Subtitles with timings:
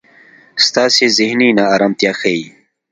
[0.65, 2.37] ستاسې زهني نا ارمتیا ښي.